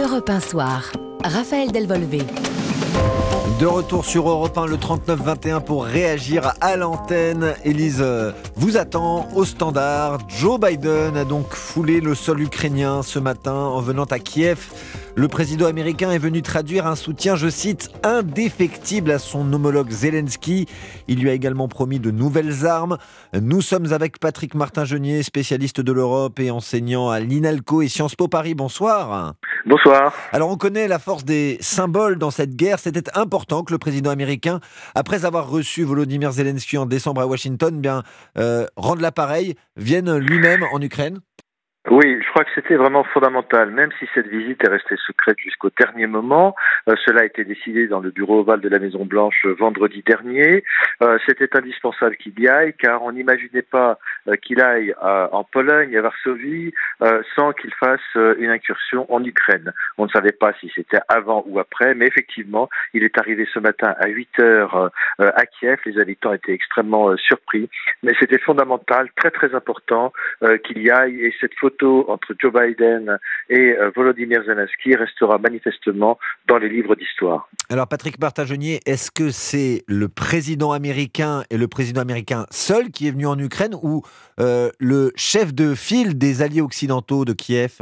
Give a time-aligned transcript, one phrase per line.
[0.00, 0.92] Europe 1 Soir.
[1.22, 2.22] Raphaël Delvolvé.
[3.58, 7.54] De retour sur Europe 1 le 39-21 pour réagir à l'antenne.
[7.64, 10.16] Élise euh, vous attend au standard.
[10.28, 14.70] Joe Biden a donc foulé le sol ukrainien ce matin en venant à Kiev.
[15.16, 20.66] Le président américain est venu traduire un soutien, je cite, indéfectible à son homologue Zelensky.
[21.08, 22.96] Il lui a également promis de nouvelles armes.
[23.34, 28.28] Nous sommes avec Patrick Martin-Genier, spécialiste de l'Europe et enseignant à l'INALCO et Sciences Po
[28.28, 28.54] Paris.
[28.54, 29.34] Bonsoir.
[29.66, 30.14] Bonsoir.
[30.32, 32.78] Alors on connaît la force des symboles dans cette guerre.
[32.78, 34.60] C'était important que le président américain,
[34.94, 38.04] après avoir reçu Volodymyr Zelensky en décembre à Washington, bien
[38.38, 41.20] euh, rende l'appareil, vienne lui-même en Ukraine.
[41.88, 45.70] Oui, je crois que c'était vraiment fondamental, même si cette visite est restée secrète jusqu'au
[45.70, 46.54] dernier moment.
[46.88, 50.02] Euh, cela a été décidé dans le bureau ovale de la Maison Blanche euh, vendredi
[50.06, 50.62] dernier.
[51.02, 53.98] Euh, c'était indispensable qu'il y aille, car on n'imaginait pas
[54.42, 56.72] qu'il aille en Pologne, à Varsovie,
[57.34, 59.72] sans qu'il fasse une incursion en Ukraine.
[59.96, 63.58] On ne savait pas si c'était avant ou après, mais effectivement, il est arrivé ce
[63.58, 65.78] matin à 8 heures à Kiev.
[65.86, 67.70] Les habitants étaient extrêmement surpris,
[68.02, 70.12] mais c'était fondamental, très très important
[70.64, 71.24] qu'il y aille.
[71.24, 73.18] Et cette photo entre Joe Biden
[73.48, 77.48] et euh, Volodymyr Zelensky restera manifestement dans les livres d'histoire.
[77.70, 83.08] Alors Patrick Bartagenier, est-ce que c'est le président américain et le président américain seul qui
[83.08, 84.02] est venu en Ukraine ou
[84.40, 87.78] euh, le chef de file des alliés occidentaux de Kiev?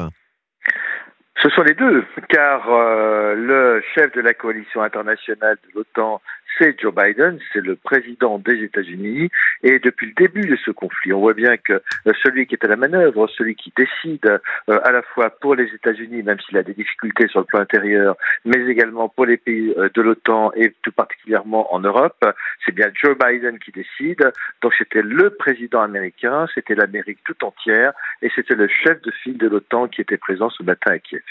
[1.40, 6.20] Ce sont les deux, car euh, le chef de la coalition internationale de l'OTAN
[6.58, 9.30] c'est Joe Biden, c'est le président des États-Unis.
[9.62, 12.64] Et depuis le début de ce conflit, on voit bien que euh, celui qui est
[12.64, 16.56] à la manœuvre, celui qui décide euh, à la fois pour les États-Unis, même s'il
[16.58, 20.52] a des difficultés sur le plan intérieur, mais également pour les pays euh, de l'OTAN
[20.54, 22.24] et tout particulièrement en Europe,
[22.64, 24.30] c'est bien Joe Biden qui décide.
[24.62, 27.92] Donc c'était le président américain, c'était l'Amérique tout entière,
[28.22, 31.22] et c'était le chef de file de l'OTAN qui était présent ce matin à Kiev.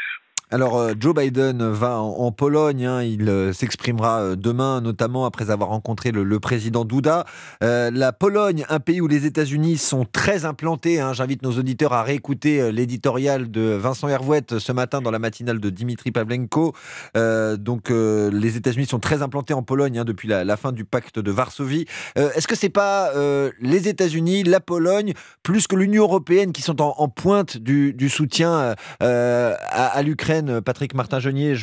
[0.50, 2.86] Alors, euh, Joe Biden va en, Pologne.
[2.86, 3.03] Hein.
[3.03, 7.26] il euh, s'exprimera euh, demain, notamment après avoir rencontré le, président Duda.
[7.59, 11.02] la Pologne, un pays où les États-Unis sont très implantés.
[11.02, 11.11] Hein.
[11.11, 15.70] J'invite nos auditeurs à réécouter l'éditorial de Vincent Hervouette ce matin dans la matinale de
[15.70, 16.73] Dimitri Pavlenko.
[17.16, 21.32] donc, les États-Unis sont très implantés en Pologne hein, depuis la, fin du pacte de
[21.32, 21.86] Varsovie.
[22.16, 23.11] Est-ce que c'est pas
[23.60, 25.14] les États-Unis, la Pologne,
[25.44, 30.36] plus que l'Union européenne qui sont en, pointe du, soutien à l'Ukraine?
[30.61, 31.55] Patrick Martin-Genier.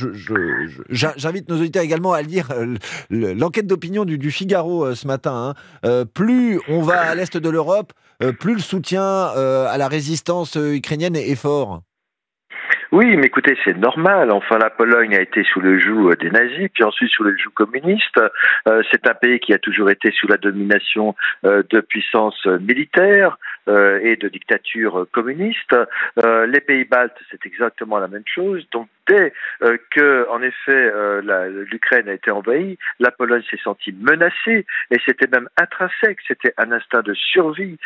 [0.90, 2.76] J'invite nos auditeurs également à lire euh,
[3.10, 5.32] l'enquête d'opinion du, Figaro euh, ce matin.
[5.34, 5.54] Hein.
[5.84, 7.92] Euh, plus on va à l'est de l'Europe,
[8.40, 11.82] plus le soutien à la résistance ukrainienne est fort.
[12.92, 14.30] Oui, mais écoutez, c'est normal.
[14.30, 17.50] Enfin, la Pologne a été sous le joug des nazis, puis ensuite sous le joug
[17.54, 18.20] communiste.
[18.90, 23.36] c'est un pays qui a toujours été sous la domination de puissances militaires.
[23.66, 25.74] Euh, et de dictature communiste.
[26.22, 28.62] Euh, les pays baltes, c'est exactement la même chose.
[28.72, 29.32] Donc dès
[29.62, 30.92] euh, que, en effet,
[31.70, 36.18] l'Ukraine a été envahie, la Pologne s'est sentie menacée et c'était même intrinsèque.
[36.28, 37.78] C'était un instinct de survie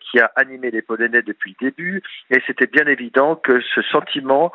[0.00, 4.52] qui a animé les Polonais depuis le début et c'était bien évident que ce sentiment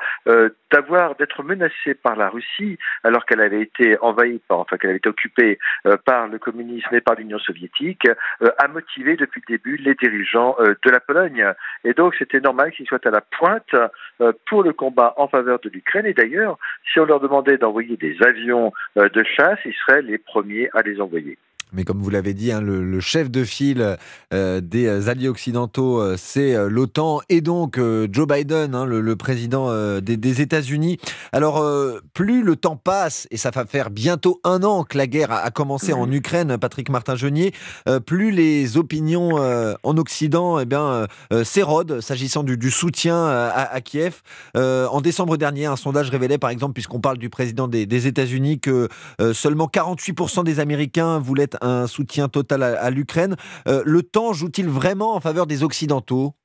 [0.72, 4.98] d'avoir d'être menacé par la Russie alors qu'elle avait été envahie, par, enfin qu'elle avait
[4.98, 5.60] été occupée
[6.06, 8.08] par le communisme et par l'Union soviétique,
[8.58, 11.46] a motivé depuis le début les dirigeants de la Pologne.
[11.84, 13.76] Et donc c'était normal qu'ils soient à la pointe
[14.22, 16.06] euh, pour le combat en faveur de l'Ukraine.
[16.06, 16.58] Et d'ailleurs,
[16.92, 20.82] si on leur demandait d'envoyer des avions euh, de chasse, ils seraient les premiers à
[20.82, 21.38] les envoyer.
[21.74, 23.98] Mais comme vous l'avez dit, hein, le, chef de file
[24.34, 27.80] euh, des alliés occidentaux, euh, c'est euh, l'OTAN et donc
[28.12, 29.70] Joe Biden, hein, le, président
[30.02, 30.98] des, États-Unis.
[31.32, 31.64] Alors,
[32.14, 35.52] plus le temps passe, et ça va faire bientôt un an que la guerre a,
[35.52, 37.54] commencé en Ukraine, Patrick Martin-Genier,
[38.06, 39.32] plus les opinions
[39.84, 41.08] en Occident eh bien,
[41.44, 44.22] s'érodent s'agissant du, soutien à, Kiev.
[44.56, 48.60] en décembre dernier, un sondage révélait, par exemple, puisqu'on parle du président des, des États-Unis,
[48.60, 48.88] que
[49.34, 53.36] seulement 48% des Américains voulaient un soutien total à, l'Ukraine.
[53.68, 56.36] Euh, le temps joue-t-il vraiment en faveur des Occidentaux?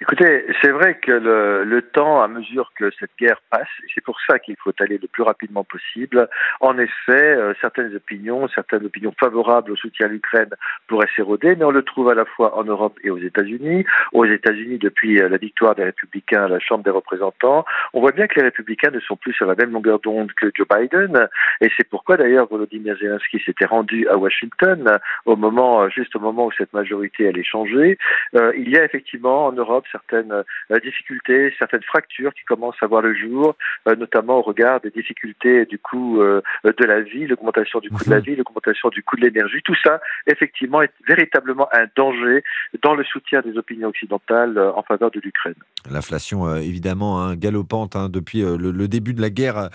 [0.00, 4.16] Écoutez, c'est vrai que le, le, temps, à mesure que cette guerre passe, c'est pour
[4.28, 6.28] ça qu'il faut aller le plus rapidement possible.
[6.60, 10.50] En effet, euh, certaines opinions, certaines opinions favorables au soutien à l'Ukraine
[10.86, 13.84] pourraient s'éroder, mais on le trouve à la fois en Europe et aux États-Unis.
[14.12, 18.12] Aux États-Unis, depuis euh, la victoire des Républicains à la Chambre des représentants, on voit
[18.12, 21.28] bien que les Républicains ne sont plus sur la même longueur d'onde que Joe Biden,
[21.60, 26.46] et c'est pourquoi d'ailleurs Volodymyr Zelensky s'était rendu à Washington au moment, juste au moment
[26.46, 27.98] où cette majorité allait changer.
[28.36, 30.44] Euh, il y a effectivement en Europe certaines
[30.82, 33.56] difficultés, certaines fractures qui commencent à voir le jour,
[33.86, 38.18] notamment au regard des difficultés du coût de la vie, l'augmentation du coût de la
[38.18, 38.24] mhm.
[38.24, 39.60] vie, l'augmentation du coût de l'énergie.
[39.64, 42.42] Tout ça, effectivement, est véritablement un danger
[42.82, 45.54] dans le soutien des opinions occidentales en faveur de l'Ukraine.
[45.90, 49.70] L'inflation, évidemment, hein, galopante hein, depuis le, début de la guerre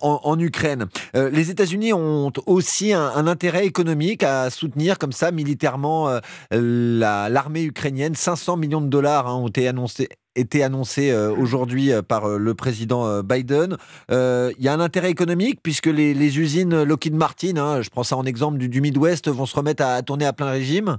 [0.00, 0.86] en, Ukraine.
[1.14, 6.20] les États-Unis ont aussi un, intérêt économique à soutenir comme ça militairement
[6.50, 8.14] l'armée ukrainienne.
[8.14, 12.38] 500 millions de dollars hein, ont été annoncés été annoncé euh, aujourd'hui euh, par euh,
[12.38, 13.76] le président Biden.
[14.10, 18.16] Il y a un intérêt économique puisque les, usines Lockheed Martin, hein, je prends ça
[18.16, 20.98] en exemple du, du Midwest, vont se remettre à tourner à plein régime?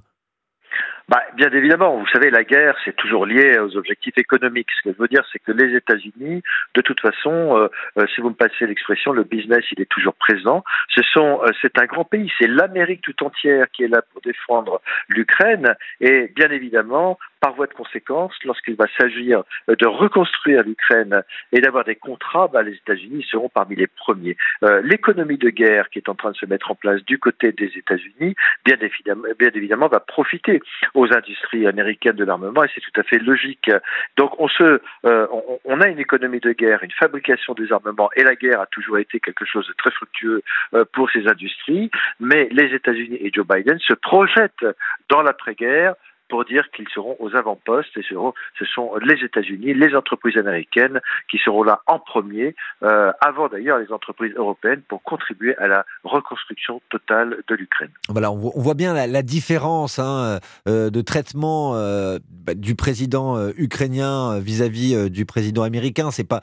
[1.10, 4.68] Bah, bien évidemment, vous savez, la guerre, c'est toujours lié aux objectifs économiques.
[4.78, 6.44] Ce que je veux dire, c'est que les États-Unis,
[6.75, 7.57] de toute façon,
[7.98, 10.63] euh, si vous me passez l'expression, le business, il est toujours présent.
[10.94, 14.22] Ce sont, euh, c'est un grand pays, c'est l'Amérique tout entière qui est là pour
[14.22, 15.75] défendre l'Ukraine.
[16.00, 21.83] Et bien évidemment, par voie de conséquence, lorsqu'il va s'agir de reconstruire l'Ukraine et d'avoir
[21.83, 24.36] des contrats, bah, les États-Unis seront parmi les premiers.
[24.83, 27.71] L'économie de guerre qui est en train de se mettre en place du côté des
[27.75, 30.62] États-Unis, bien évidemment, bien évidemment, va profiter
[30.94, 33.69] aux industries américaines de l'armement et c'est tout à fait logique.
[34.18, 34.31] Donc
[34.62, 35.27] euh,
[35.65, 38.97] on, a une économie de guerre, une fabrication des armements et la guerre a toujours
[38.97, 40.42] été quelque chose de très fructueux
[40.74, 41.89] euh, pour ces industries,
[42.19, 44.65] mais les États-Unis et Joe Biden se projettent
[45.09, 45.95] dans l'après-guerre
[46.30, 51.38] pour dire qu'ils seront aux avant-postes et ce sont les États-Unis, les entreprises américaines qui
[51.44, 56.81] seront là en premier, euh, avant d'ailleurs les entreprises européennes pour contribuer à la reconstruction
[56.90, 57.90] totale de l'Ukraine.
[58.08, 64.40] Voilà, on voit bien la, différence hein, euh, de traitement euh, bah, du président ukrainien
[64.40, 66.12] vis-à-vis du président américain.
[66.12, 66.42] C'est pas,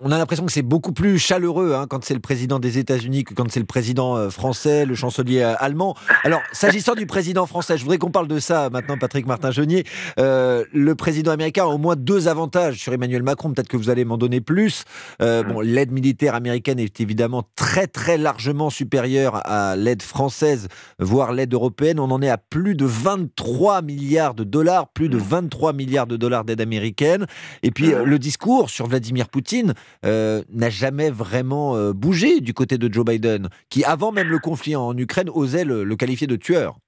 [0.00, 3.24] on a l'impression que c'est beaucoup plus chaleureux hein, quand c'est le président des États-Unis
[3.24, 5.94] que quand c'est le président français, le chancelier allemand.
[6.24, 9.84] Alors, s'agissant du président français, je voudrais qu'on parle de ça maintenant, Patrick Martin Genier.
[10.18, 13.52] Euh, le président américain a au moins deux avantages sur Emmanuel Macron.
[13.52, 14.84] Peut-être que vous allez m'en donner plus.
[15.22, 20.68] Euh, bon, l'aide militaire américaine est évidemment très très largement supérieure à l'aide française,
[20.98, 22.00] voire l'aide européenne.
[22.00, 26.16] On en est à plus de 23 milliards de dollars, plus de 23 milliards de
[26.16, 27.26] dollars d'aide américaine.
[27.62, 29.74] Et puis euh, le discours sur Vladimir Poutine
[30.04, 34.96] n'a jamais vraiment bougé du côté de Joe Biden, qui avant même le conflit en
[34.96, 36.78] Ukraine osait le qualifier de tueur.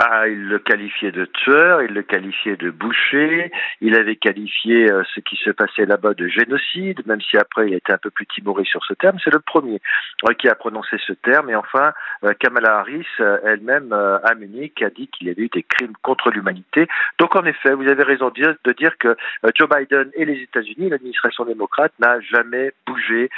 [0.00, 3.50] Ah, il le qualifiait de tueur, il le qualifiait de boucher,
[3.80, 7.74] il avait qualifié euh, ce qui se passait là-bas de génocide, même si après il
[7.74, 9.18] été un peu plus timoré sur ce terme.
[9.24, 9.80] C'est le premier
[10.28, 11.50] euh, qui a prononcé ce terme.
[11.50, 11.92] Et enfin,
[12.22, 13.08] euh, Kamala Harris
[13.44, 16.86] elle-même à Munich a dit qu'il y avait eu des crimes contre l'humanité.
[17.18, 19.16] Donc en effet, vous avez raison de dire que
[19.56, 23.30] Joe Biden et les États-Unis, l'administration démocrate, n'a jamais bougé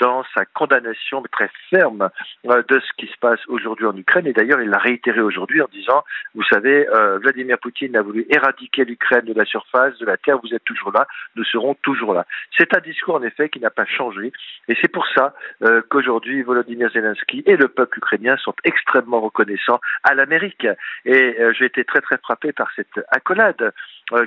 [0.00, 2.08] dans sa condamnation très ferme
[2.44, 4.26] de ce qui se passe aujourd'hui en Ukraine.
[4.26, 6.04] Et d'ailleurs, il l'a réitéré aujourd'hui en disant
[6.36, 10.38] vous savez, euh, Vladimir Poutine a voulu éradiquer l'Ukraine de la surface, de la terre.
[10.42, 12.26] Vous êtes toujours là, nous serons toujours là.
[12.56, 14.32] C'est un discours en effet qui n'a pas changé,
[14.68, 19.80] et c'est pour ça euh, qu'aujourd'hui Volodymyr Zelensky et le peuple ukrainien sont extrêmement reconnaissants
[20.04, 20.66] à l'Amérique.
[21.04, 23.72] Et euh, j'ai été très très frappé par cette accolade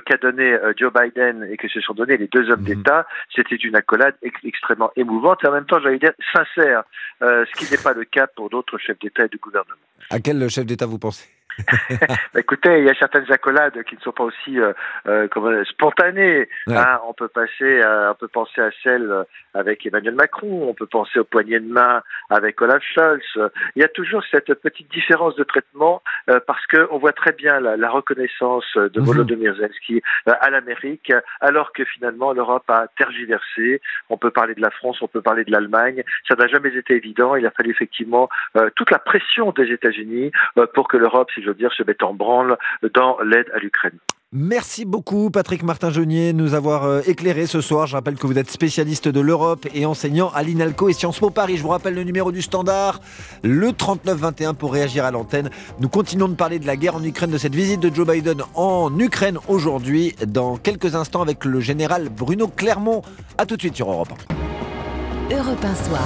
[0.04, 2.66] qu'a donné Joe Biden et que se sont donnés les deux hommes mhm.
[2.66, 6.82] d'État, c'était une accolade extrêmement émouvante et en même temps, j'allais dire, sincère,
[7.22, 9.80] ce qui n'est pas le cas pour d'autres chefs d'État et de gouvernement.
[10.10, 11.39] À quel chef d'État vous pensez?
[12.32, 14.72] Bah, écoutez, il y a certaines accolades qui ne sont pas aussi euh,
[15.06, 16.48] euh, spontanées.
[16.68, 17.00] Hein.
[17.06, 19.24] on peut passer, on peut penser à celle
[19.54, 23.50] avec Emmanuel Macron, on peut penser au poignet de main avec Olaf Scholz.
[23.74, 27.32] Il y a toujours cette petite différence de traitement euh, parce que on voit très
[27.32, 29.06] bien la, reconnaissance de mhm.
[29.06, 33.80] Volodymyr Zelensky à l'Amérique, alors que finalement l'Europe a tergiversé.
[34.08, 36.04] On peut parler de la France, on peut parler de l'Allemagne.
[36.28, 37.34] Ça n'a jamais été évident.
[37.34, 38.28] Il a fallu effectivement
[38.76, 40.30] toute la pression des États-Unis
[40.74, 42.56] pour que l'Europe, si je dire, se mettre en branle
[42.94, 43.98] dans l'aide à l'Ukraine.
[44.32, 47.88] Merci beaucoup Patrick Martin-Jeunier nous avoir euh, éclairé ce soir.
[47.88, 51.30] Je rappelle que vous êtes spécialiste de l'Europe et enseignant à l'INALCO et Sciences Po
[51.30, 51.56] Paris.
[51.56, 53.00] Je vous rappelle le numéro du standard,
[53.42, 55.50] le 3921 pour réagir à l'antenne.
[55.80, 58.42] Nous continuons de parler de la guerre en Ukraine, de cette visite de Joe Biden
[58.54, 63.02] en Ukraine aujourd'hui, dans quelques instants avec le général Bruno Clermont.
[63.36, 64.69] A tout de suite sur Europe 1.
[65.32, 66.00] Europe 1 Soir.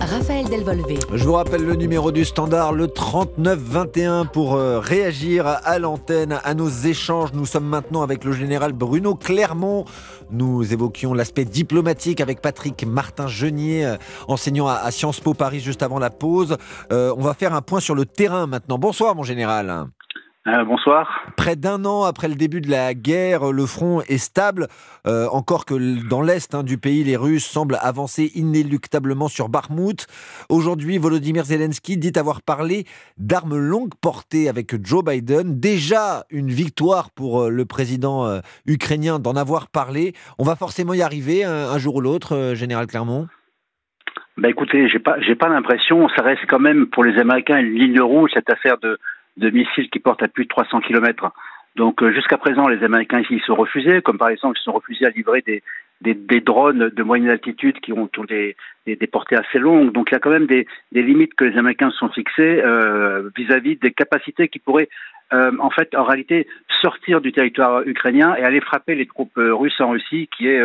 [0.00, 0.98] Raphaël Delvolvé.
[1.12, 6.54] Je vous rappelle le numéro du standard, le 3921 pour euh, réagir à l'antenne, à
[6.54, 7.34] nos échanges.
[7.34, 9.84] Nous sommes maintenant avec le général Bruno Clermont.
[10.30, 15.98] Nous évoquions l'aspect diplomatique avec Patrick Martin-Genier, euh, enseignant à, Sciences Po Paris juste avant
[15.98, 16.56] la pause.
[16.92, 18.78] Euh, on va faire un point sur le terrain maintenant.
[18.78, 19.86] Bonsoir mon général.
[20.48, 21.24] Euh, bonsoir.
[21.36, 24.66] Près d'un an après le début de la guerre, le front est stable,
[25.06, 30.08] euh, encore que dans l'est hein, du pays, les Russes semblent avancer inéluctablement sur Bakhmut.
[30.48, 32.86] Aujourd'hui, Volodymyr Zelensky dit avoir parlé
[33.18, 35.60] d'armes longues portées avec Joe Biden.
[35.60, 40.12] Déjà une victoire pour euh, le président ukrainien d'en avoir parlé.
[40.40, 43.28] On va forcément y arriver un, jour ou l'autre, Général Clermont
[44.38, 46.08] bah écoutez, j'ai pas, j'ai pas l'impression.
[46.16, 48.98] Ça reste quand même pour les Américains une ligne rouge cette affaire de
[49.36, 51.32] de missiles qui portent à plus de 300 km.
[51.76, 55.06] Donc euh, jusqu'à présent, les Américains ils sont refusés, comme par exemple ils sont refusés
[55.06, 59.92] à livrer des, drones de moyenne altitude qui ont, des, des, portées assez longues.
[59.92, 62.62] Donc il y a quand même des, des limites que les Américains se sont fixées
[62.64, 64.88] euh, vis-à-vis des capacités qui pourraient
[65.32, 66.46] euh, en fait en réalité
[66.80, 70.60] sortir du territoire ukrainien et aller frapper les troupes russes en Russie, qui est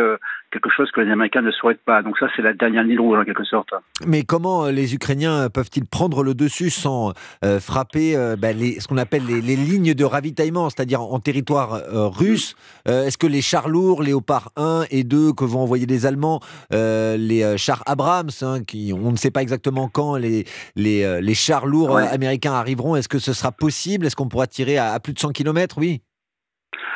[0.50, 2.02] quelque chose que les Américains ne souhaitent pas.
[2.02, 3.70] Donc ça, c'est la dernière ligne rouge en quelque sorte.
[4.06, 7.12] Mais comment euh, les Ukrainiens peuvent-ils prendre le dessus sans
[7.44, 12.54] euh, frapper euh, les, ce qu'on appelle les, lignes de ravitaillement, c'est-à-dire en, territoire russe?
[12.86, 17.56] Est-ce que les chars lourds, Léopard 1 et 2 que vont envoyer les Allemands, les
[17.58, 20.44] chars Abrams, hein, qui on ne sait pas exactement quand les,
[20.76, 24.06] les, les chars lourds américains arriveront, est-ce que ce sera possible?
[24.06, 26.00] Est-ce qu'on pourra tirer à, plus de 100 km Oui.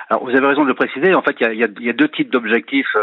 [0.08, 1.14] Alors, vous avez raison de le préciser.
[1.14, 2.96] En fait, il y, y, a deux types d'objectifs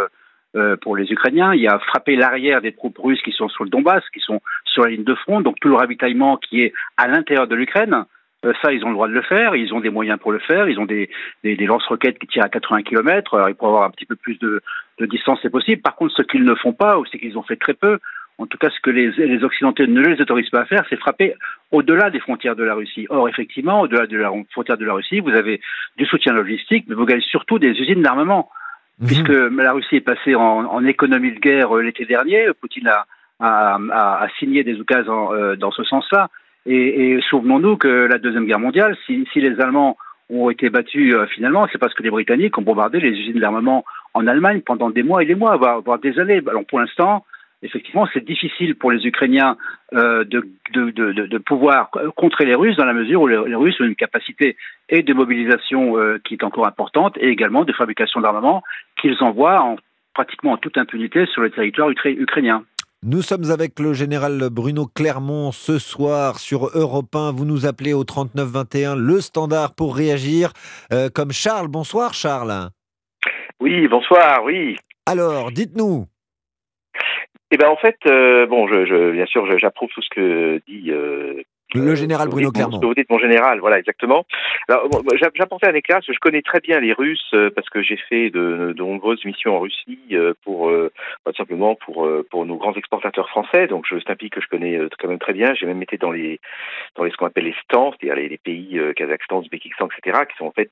[0.55, 1.53] euh, pour les Ukrainiens.
[1.53, 4.41] Il y a frappé l'arrière des troupes russes qui sont sur le Donbass, qui sont
[4.65, 8.05] sur la ligne de front, donc tout le ravitaillement qui est à l'intérieur de l'Ukraine.
[8.43, 10.39] Euh, ça, ils ont le droit de le faire, ils ont des moyens pour le
[10.39, 11.11] faire, ils ont des,
[11.43, 14.15] des, des lance-roquettes qui tirent à 80 km, alors ils pourraient avoir un petit peu
[14.15, 14.63] plus de,
[14.99, 15.81] de distance, c'est possible.
[15.81, 17.99] Par contre, ce qu'ils ne font pas, ou c'est qu'ils ont fait très peu,
[18.37, 20.99] en tout cas ce que les, les Occidentaux ne les autorisent pas à faire, c'est
[20.99, 21.33] frapper
[21.71, 23.05] au-delà des frontières de la Russie.
[23.09, 25.61] Or, effectivement, au-delà de la frontière de la Russie, vous avez
[25.97, 28.49] du soutien logistique, mais vous gagnez surtout des usines d'armement.
[28.99, 29.07] Mhm.
[29.07, 32.47] puisque la Russie est passée en, économie de guerre euh, l'été dernier.
[32.59, 33.05] Poutine a,
[33.39, 33.77] a,
[34.23, 36.29] a, signé des occasions euh, dans ce sens-là.
[36.65, 39.97] Et, et souvenons-nous que la Deuxième Guerre mondiale, si, si les Allemands
[40.29, 43.85] ont été battus euh, finalement, c'est parce que les Britanniques ont bombardé les usines d'armement
[44.13, 46.41] en Allemagne pendant des mois et des mois, voire, voire des années.
[46.67, 47.25] Pour l'instant,
[47.61, 49.57] effectivement, c'est difficile pour les Ukrainiens
[49.93, 54.55] euh, de, pouvoir contrer les Russes dans la mesure où les, Russes ont une capacité
[54.89, 58.63] et de mobilisation euh, qui est encore importante et également de fabrication d'armement
[59.01, 59.77] qu'ils envoient en,
[60.13, 62.63] pratiquement en toute impunité sur le territoire ukrainien.
[63.01, 67.31] Nous sommes avec le général Bruno Clermont ce soir sur Europe 1.
[67.31, 70.51] Vous nous appelez au 3921, le standard pour réagir.
[70.91, 71.69] Euh, comme Charles.
[71.69, 72.71] Bonsoir Charles.
[73.59, 74.77] Oui, bonsoir, oui.
[75.05, 76.05] Alors, dites-nous.
[77.51, 80.91] Eh ben en fait, euh, bon, je, je, bien sûr, j'approuve tout ce que dit
[80.91, 81.41] euh,
[81.73, 82.79] le général Bruno Clermont.
[82.81, 84.25] Vous dites mon général, voilà, exactement.
[84.67, 84.89] Alors,
[85.35, 88.73] j'apportais un éclairage, je connais très bien les Russes euh, parce que j'ai fait de,
[88.75, 90.91] de, nombreuses missions en Russie euh, pour, euh,
[91.25, 93.67] tout simplement pour pour nos grands exportateurs français.
[93.67, 95.53] Donc, c'est un pays que je connais quand même très bien.
[95.53, 96.39] J'ai même été dans les
[96.95, 100.37] dans les ce qu'on appelle les stands, c'est-à-dire les, les, pays Kazakhstan, Ouzbékistan, etc., qui
[100.37, 100.71] sont en fait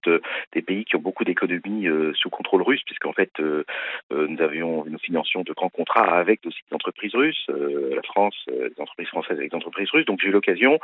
[0.53, 5.41] des pays qui ont beaucoup d'économies sous contrôle russe, puisqu'en fait nous avions nous financions
[5.43, 9.57] de grands contrats avec aussi des entreprises russes, la France, des entreprises françaises avec des
[9.57, 10.05] entreprises russes.
[10.05, 10.79] Donc, j'ai eu l'occasion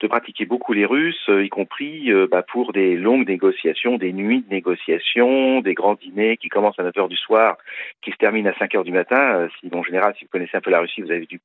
[0.00, 4.12] de pratiquer beaucoup les Russes, euh, y compris euh, bah, pour des longues négociations, des
[4.12, 7.56] nuits de négociations, des grands dîners qui commencent à 9 h du soir,
[8.02, 9.36] qui se terminent à 5 h du matin.
[9.36, 11.40] Euh, si, en général, si vous connaissez un peu la Russie, vous avez dû,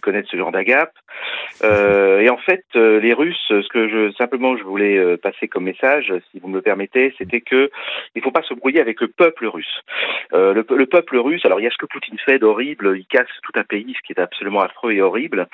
[0.00, 0.94] connaître ce genre d'agape.
[1.62, 6.38] Et en fait, les Russes, ce que je simplement je voulais passer comme message, si
[6.40, 7.70] vous me le permettez, c'était que
[8.14, 9.82] il faut pas se brouiller avec le peuple russe.
[10.32, 13.28] Le, le, peuple russe, alors il y a ce que Poutine fait d'horrible, il casse
[13.42, 15.46] tout un pays, ce qui est absolument affreux et horrible.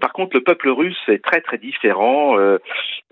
[0.00, 2.58] Par contre, le peuple russe est très très différent, euh,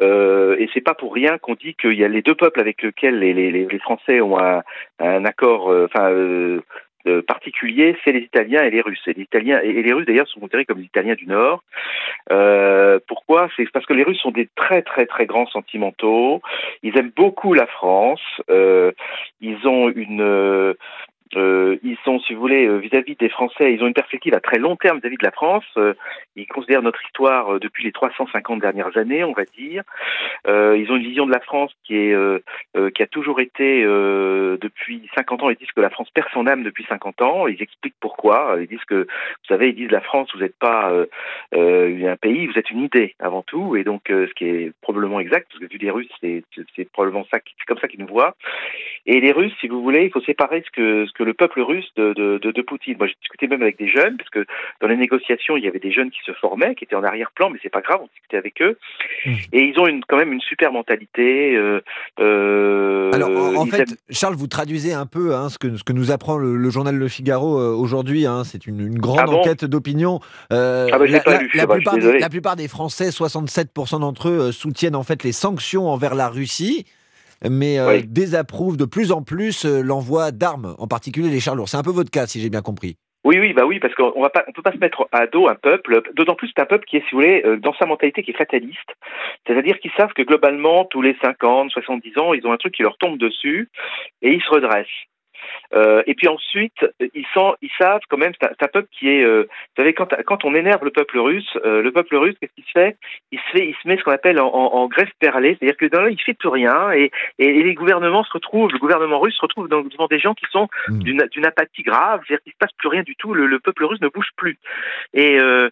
[0.01, 2.83] euh, et c'est pas pour rien qu'on dit qu'il y a les deux peuples avec
[2.83, 6.11] lesquels les, Français ont un, accord, euh, enfin
[7.27, 9.03] particulier, c'est les Italiens et les Russes.
[9.07, 11.63] Et les Italiens et les Russes d'ailleurs sont considérés comme les Italiens du Nord.
[12.33, 13.49] Euh, pourquoi?
[13.57, 16.43] C'est parce que les Russes sont des très très très grands sentimentaux.
[16.83, 18.21] Ils aiment beaucoup la France.
[18.51, 18.93] Euh,
[19.41, 20.75] ils ont une euh,
[21.35, 24.59] ils sont, si vous voulez, euh, vis-à-vis des Français, ils ont une perspective à très
[24.59, 25.65] long terme vis-à-vis de la France.
[25.77, 25.95] Euh,
[26.37, 29.83] ils considèrent notre histoire euh, depuis les 350 dernières années, on va dire.
[30.47, 32.17] ils ont une vision de la France qui est
[32.95, 35.51] qui a toujours été depuis 50 ans.
[35.51, 37.47] Ils disent que la France perd son âme depuis 50 ans.
[37.47, 38.57] Ils expliquent pourquoi.
[38.61, 40.93] Ils disent que, vous savez, ils disent la France, vous n'êtes pas
[41.53, 43.77] un pays, vous êtes une idée avant tout.
[43.77, 47.39] Et donc, ce qui est probablement exact, parce que vu les Russes, c'est probablement ça,
[47.45, 48.37] c'est comme ça qu'ils nous voient.
[49.07, 51.91] Et les Russes, si vous voulez, il faut séparer ce que que le peuple russe
[51.97, 52.97] de, de, de, de Poutine.
[52.99, 54.45] Moi, j'ai discuté même avec des jeunes, parce que
[54.81, 57.51] dans les négociations, il y avait des jeunes qui se formaient, qui étaient en arrière-plan,
[57.51, 58.79] mais c'est pas grave, on discutait avec eux.
[59.25, 59.33] Mmh.
[59.53, 61.57] Et ils ont une, quand même une super mentalité.
[61.57, 61.81] Euh,
[62.21, 66.11] euh, Alors, en, fait, Charles, vous traduisez un peu hein, ce, que, ce que nous
[66.11, 68.27] apprend le, journal Le Figaro euh, aujourd'hui.
[68.27, 70.21] Hein, c'est une, une, grande ah enquête d'opinion.
[70.53, 74.29] Euh, ah bah, la, pas lu, la, plupart des, la, plupart des, Français, 67% d'entre
[74.29, 76.85] eux, soutiennent en fait les sanctions envers la Russie
[77.49, 81.69] mais euh, désapprouvent de plus en plus l'envoi d'armes, en particulier les chars lourds.
[81.69, 82.97] C'est un peu votre cas, si j'ai bien compris.
[83.27, 85.49] Oui, oui, bah oui, parce qu'on va pas, on peut pas se mettre à dos
[85.49, 87.85] un peuple, d'autant plus c'est un peuple qui est, si vous voulez, euh, dans sa
[87.85, 88.95] mentalité qui est fataliste,
[89.45, 92.85] c'est-à-dire qu'ils savent que globalement, tous les 50, 70 ans, ils ont un truc qui
[92.85, 93.69] leur tombe dessus
[94.23, 94.87] et ils se redressent.
[95.75, 99.25] Euh, et puis ensuite, ils, sont, ils savent quand même, c'est un, peuple qui est,
[99.25, 102.53] euh, vous savez, quand, quand on énerve le peuple russe, euh, le peuple russe, qu'est-ce
[102.55, 102.97] qu'il se fait?
[103.33, 105.87] Il se fait, il se met ce qu'on appelle en, en, grève perlée, c'est-à-dire que
[105.87, 109.35] dans là, il fait plus rien, et, et, les gouvernements se retrouvent, le gouvernement russe
[109.35, 110.99] se retrouve devant des gens qui sont mmh.
[111.01, 114.01] d'une apathie grave, c'est-à-dire qu'il se passe plus rien du tout, le, le peuple russe
[114.01, 114.59] ne bouge plus.
[115.15, 115.69] Et euh,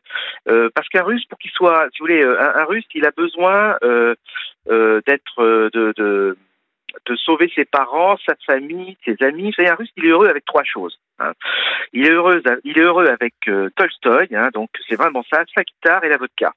[0.48, 3.10] euh, parce qu'un russe, pour qu'il soit, si vous voulez, un, un, russe, il a
[3.10, 3.76] besoin
[4.66, 6.36] d'être de, de
[7.06, 9.52] de sauver ses parents, sa famille, ses amis.
[9.56, 10.98] C'est un Russe, il est heureux avec trois choses.
[11.18, 11.32] Hein.
[11.92, 15.62] Il est heureux, il est heureux avec euh, Tolstoï, hein, donc c'est vraiment ça, sa
[15.62, 16.52] guitare et la vodka.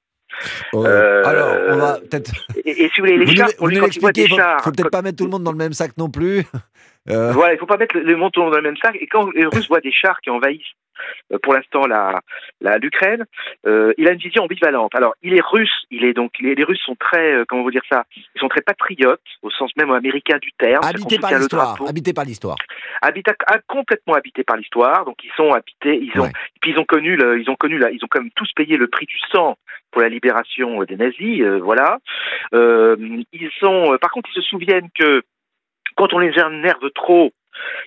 [0.74, 2.32] Euh, alors, on va peut-être.
[2.65, 4.62] Et, si vous voulez, les chars, quand il voit des chars.
[4.62, 6.44] Faut peut-être pas mettre tout le monde dans le même sac non plus.
[7.10, 7.32] Euh...
[7.32, 8.98] Voilà, il faut pas mettre le, le monde dans le même sac.
[9.00, 10.74] Et quand les Russes voient des chars qui envahissent
[11.42, 12.22] pour l'instant la
[12.77, 13.25] l'Ukraine,
[13.66, 14.94] euh, il a une vision ambivalente.
[14.96, 17.84] Alors, il est russe, il est donc les, Russes sont très euh, comment vous dire
[17.89, 20.84] ça, ils sont très patriotes au sens même américain du terme.
[20.84, 21.77] Habités par l'histoire.
[21.88, 22.58] Habités par l'histoire.
[23.68, 25.06] complètement habités par l'histoire.
[25.06, 26.30] Donc ils sont habités, ils ont
[26.62, 28.77] puis ils ont connu le, ils ont connu la, ils ont quand même tous payé
[28.77, 29.58] le prix du sang
[29.92, 32.00] pour la libération des nazis, voilà.
[32.54, 35.24] ils sont, par contre, ils se souviennent que
[35.96, 37.32] quand on les énerve trop,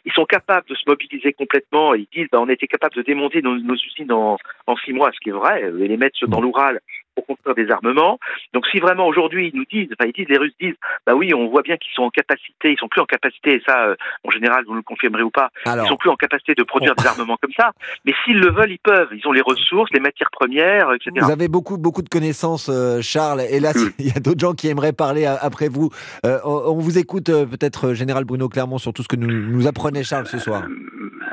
[0.04, 1.94] ils sont capables de se mobiliser complètement.
[1.94, 5.20] Ils disent, bah, on était capable de démonter nos, usines en, en, six mois, ce
[5.20, 6.80] qui est vrai, et les mettre dans l'Oural
[7.14, 8.18] pour construire des armements.
[8.52, 10.76] Donc si vraiment aujourd'hui ils nous disent, enfin ils disent, les Russes disent,
[11.06, 13.62] bah oui, on voit bien qu'ils sont en capacité, ils sont plus en capacité, et
[13.66, 16.62] ça, euh, en général, vous le confirmerez ou pas, ils sont plus en capacité de
[16.62, 17.72] produire des armements comme ça.
[18.04, 19.08] Mais s'ils le veulent, ils peuvent.
[19.12, 21.12] Ils ont les ressources, les matières premières, etc.
[21.20, 23.42] Vous avez beaucoup, beaucoup de connaissances, euh, Charles.
[23.50, 25.90] Et là, il y a d'autres gens qui aimeraient parler après vous.
[26.24, 30.04] Euh, on vous écoute peut-être, Général Bruno Clermont, sur tout ce que nous, nous apprenait
[30.04, 30.62] Charles ce soir.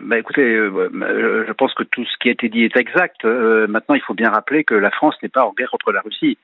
[0.08, 3.26] Bah écoutez, je pense que tout ce qui a été dit est exact.
[3.26, 6.38] maintenant, il faut bien rappeler que la France n'est pas en guerre contre la Russie.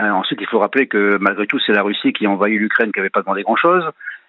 [0.00, 2.92] Euh, ensuite, il faut rappeler que malgré tout, c'est la Russie qui a envahi l'Ukraine
[2.92, 3.84] qui n'avait pas demandé grand-chose.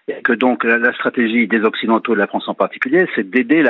[0.10, 3.64] Et que donc la, stratégie des Occidentaux, de la France en particulier, c'est d'aider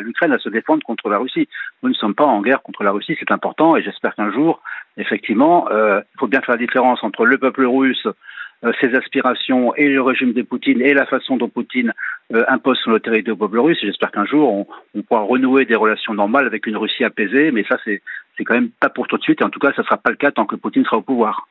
[0.00, 1.48] l'Ukraine à se défendre contre la Russie.
[1.82, 4.62] Nous ne sommes pas en guerre contre la Russie, c'est important, et j'espère qu'un jour,
[4.96, 8.12] effectivement, euh, il faut bien faire la différence entre le peuple russe, euh,
[8.80, 11.92] ses aspirations et le régime de Poutine et la façon dont Poutine
[12.34, 13.78] euh, impose son autorité au peuple russe.
[13.80, 17.64] J'espère qu'un jour, on, on, pourra renouer des relations normales avec une Russie apaisée, mais
[17.68, 18.00] ça, c'est
[18.44, 20.10] quand même pas pour tout de suite, et en tout cas, ça ne sera pas
[20.10, 21.48] le cas tant que Poutine sera au pouvoir.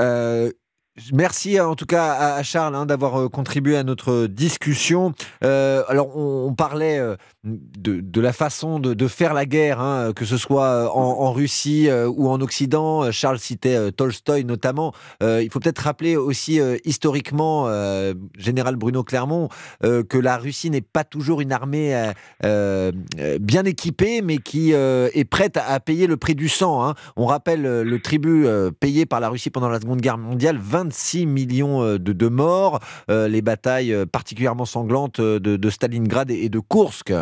[0.00, 0.50] Euh,
[1.12, 5.12] Merci en tout cas à Charles hein, d'avoir euh, contribué à notre discussion.
[5.44, 10.38] Euh, alors on, parlait euh, de, la façon de, faire la guerre, hein, que ce
[10.38, 13.10] soit en, Russie ou en Occident.
[13.12, 14.94] Charles citait Tolstoï notamment.
[15.20, 17.68] il faut peut-être rappeler aussi historiquement,
[18.38, 19.48] général Bruno Clermont,
[19.82, 22.10] que la Russie n'est pas toujours une armée
[22.42, 26.84] bien équipée, mais qui est prête à, payer le prix du sang.
[26.84, 26.94] Hein.
[27.16, 28.46] On rappelle le tribut
[28.80, 33.28] payé par la Russie pendant la Seconde Guerre mondiale, 26 millions euh, de, morts, euh,
[33.28, 37.12] les batailles euh, particulièrement sanglantes de, Stalingrad et de Kursk.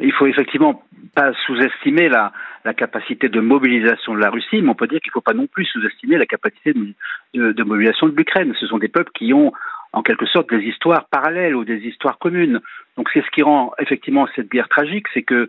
[0.00, 0.82] Il faut effectivement
[1.14, 2.32] pas sous-estimer la,
[2.76, 5.46] capacité de mobilisation de la Russie, mais on peut dire qu'il ne faut pas non
[5.46, 8.52] plus sous-estimer la capacité de, mobilisation de l'Ukraine.
[8.58, 9.52] Ce sont des peuples qui ont
[9.92, 12.60] en quelque sorte des histoires parallèles ou des histoires communes.
[12.96, 15.48] Donc c'est ce qui rend effectivement cette guerre tragique, c'est que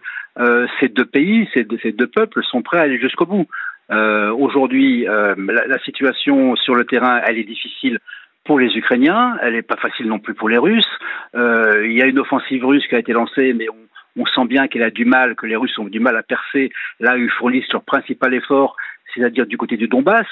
[0.79, 3.47] ces deux pays, ces deux peuples sont prêts à aller jusqu'au bout.
[3.91, 7.99] Euh, Aujourd'hui, euh, la, la, situation sur le terrain, elle est difficile
[8.43, 10.99] pour les Ukrainiens, elle n'est pas facile non plus pour les Russes.
[11.35, 14.45] Euh, il y a une offensive russe qui a été lancée, mais on, on sent
[14.45, 16.71] bien qu'elle a du mal, que les Russes ont du mal à percer.
[16.99, 18.75] Là où ils fournissent leur principal effort,
[19.13, 20.27] c'est-à-dire du côté du Donbass.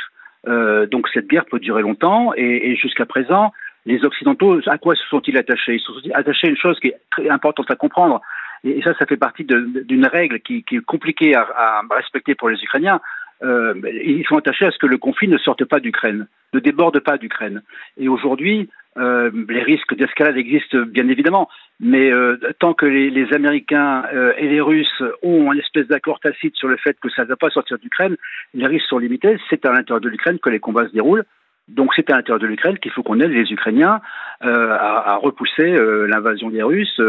[0.47, 2.33] Euh, donc cette guerre peut durer longtemps.
[2.35, 3.51] Et, et jusqu'à présent,
[3.85, 5.75] les Occidentaux, à quoi se sont-ils attachés?
[5.75, 8.21] Ils se sont attachés à une chose qui est très importante à comprendre,
[8.63, 12.47] et ça, ça fait partie d'une règle qui, qui, est compliquée à, à respecter pour
[12.49, 13.01] les Ukrainiens
[13.43, 16.99] euh, ils sont attachés à ce que le conflit ne sorte pas d'Ukraine, ne déborde
[16.99, 17.61] pas d'Ukraine.
[17.97, 24.03] Et aujourd'hui, euh, les risques d'escalade existent bien évidemment, mais euh, tant que les, Américains
[24.37, 27.35] et les Russes ont une espèce d'accord tacite sur le fait que ça ne va
[27.35, 28.15] pas sortir d'Ukraine,
[28.53, 29.37] les risques sont limités.
[29.49, 31.25] C'est à l'intérieur de l'Ukraine que les combats se déroulent.
[31.69, 34.01] Donc c'est à l'intérieur de l'Ukraine qu'il faut qu'on aide les Ukrainiens
[34.41, 35.77] à, repousser
[36.07, 36.99] l'invasion des Russes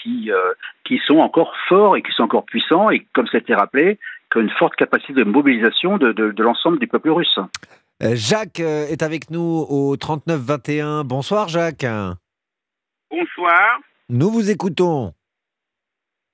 [0.00, 0.30] qui,
[0.84, 3.98] qui sont encore forts et qui sont encore puissants et comme ça a été rappelé,
[4.30, 7.38] qui ont une forte capacité de mobilisation de, de, de l'ensemble du peuple russe.
[8.00, 11.04] Jacques est avec nous au 39-21.
[11.04, 11.86] Bonsoir Jacques.
[13.10, 13.78] Bonsoir.
[14.08, 15.12] Nous vous écoutons.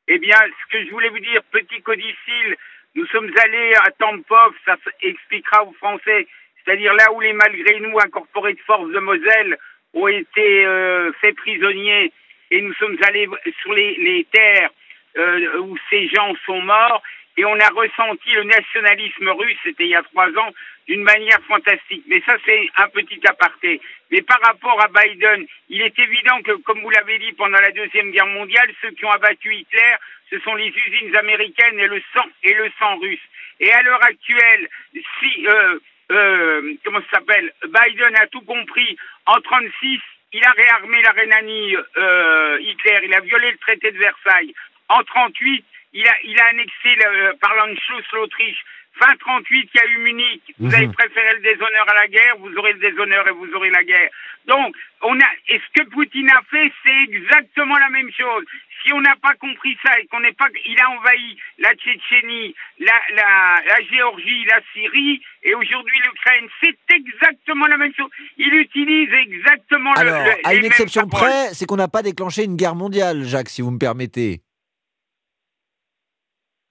[0.09, 2.57] Eh bien, ce que je voulais vous dire, petit codicile,
[2.97, 6.27] nous sommes allés à Tampov, ça expliquera aux Français
[6.65, 9.59] c'est-à-dire là où les malgré nous incorporés de force de Moselle
[9.95, 12.13] ont été euh, faits prisonniers
[12.51, 13.29] et nous sommes allés
[13.61, 14.71] sur les, les terres
[15.17, 17.03] euh, où ces gens sont morts
[17.37, 20.53] et on a ressenti le nationalisme russe, c'était il y a trois ans,
[20.87, 22.05] d'une manière fantastique.
[22.07, 23.81] Mais ça, c'est un petit aparté.
[24.11, 27.71] Mais par rapport à Biden, il est évident que, comme vous l'avez dit pendant la
[27.71, 29.95] Deuxième Guerre mondiale, ceux qui ont abattu Hitler,
[30.31, 33.21] ce sont les usines américaines et le sang, et le sang russe.
[33.61, 35.47] Et à l'heure actuelle, si...
[35.47, 35.79] Euh,
[36.11, 38.97] euh, comment ça s'appelle Biden a tout compris.
[39.25, 40.01] En 36,
[40.33, 44.55] il a réarmé la Rhénanie, euh, Hitler, il a violé le traité de Versailles.
[44.89, 48.65] En 38, il a, il a annexé le, par l'Anschluss l'Autriche.
[49.01, 50.43] Fin 38, il y a eu Munich.
[50.59, 50.75] Vous mhm.
[50.75, 53.83] avez préféré le déshonneur à la guerre, vous aurez le déshonneur et vous aurez la
[53.85, 54.11] guerre.
[54.47, 58.45] Donc, on a, et ce que Poutine a fait, c'est exactement la même chose.
[58.85, 62.55] Si on n'a pas compris ça et qu'on n'est pas, il a envahi la Tchétchénie,
[62.81, 68.11] la, la, la Géorgie, la Syrie et aujourd'hui l'Ukraine, c'est exactement la même chose.
[68.37, 72.57] Il utilise exactement Alors, le, à une exception près, c'est qu'on n'a pas déclenché une
[72.57, 74.43] guerre mondiale, Jacques, si vous me permettez.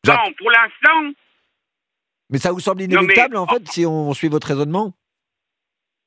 [0.07, 1.13] Non, pour l'instant,
[2.31, 4.93] mais ça vous semble inéluctable, en fait, si on suit votre raisonnement?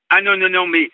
[0.09, 0.91] Ah non, non, non, mais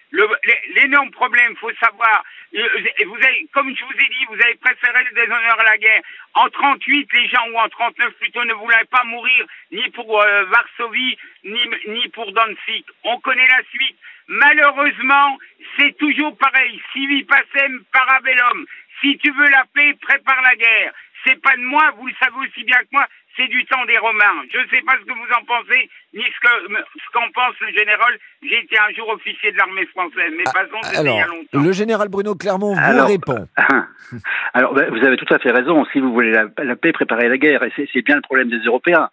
[0.75, 2.69] l'énorme problème, il faut savoir, euh,
[3.07, 6.03] vous avez, comme je vous ai dit, vous avez préféré le déshonneur à la guerre.
[6.35, 10.45] En 38, les gens, ou en 39 plutôt, ne voulaient pas mourir ni pour euh,
[10.47, 12.85] Varsovie, ni, ni pour Danzig.
[13.05, 13.97] On connaît la suite.
[14.29, 15.39] Malheureusement,
[15.77, 16.81] c'est toujours pareil.
[16.93, 18.67] Civi pacem parabellum.
[19.01, 20.93] Si tu veux la paix, prépare la guerre.
[21.24, 23.06] C'est pas de moi, vous le savez aussi bien que moi,
[23.37, 24.44] c'est du temps des Romains.
[24.52, 28.18] Je ne sais pas ce que vous en pensez, ni ce qu'en pense le général.
[28.42, 31.26] J'ai été un jour officier de l'armée française, mais passons, ah, c'était il y a
[31.26, 31.62] longtemps.
[31.62, 33.46] Le général Bruno Clermont vous répond.
[34.54, 35.85] Alors, ben, vous avez tout à fait raison.
[35.92, 37.62] Si vous voulez la, paix, préparer la guerre.
[37.62, 39.11] Et c'est bien le problème des Européens.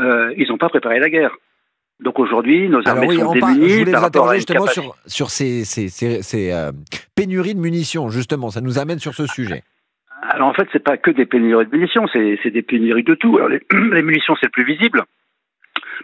[0.00, 1.36] Euh, ils n'ont pas préparé la guerre.
[2.00, 3.68] Donc aujourd'hui, nos armées sont démunies.
[3.68, 6.72] je voulais vous interroger justement sur, sur ces, ces, ces, euh,
[7.14, 8.50] pénuries de munitions, justement.
[8.50, 9.62] Ça nous amène sur ce sujet.
[10.22, 13.36] Alors en fait, c'est pas que des pénuries de munitions, c'est des pénuries de tout.
[13.38, 15.02] Alors les, munitions, c'est le plus visible,